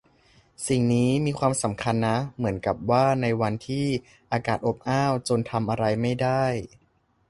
[0.67, 3.87] สิ่งนี้มีความสำคัญนะ เหมือนกับว่าในวันที่
[4.31, 6.43] อากาศอบอ้าวจนทำอะไรไม่ได้